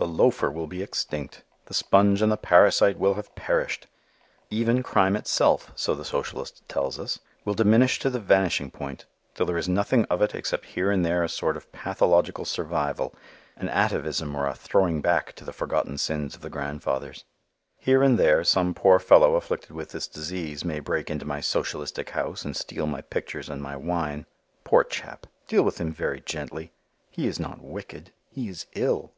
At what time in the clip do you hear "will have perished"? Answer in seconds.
3.00-3.88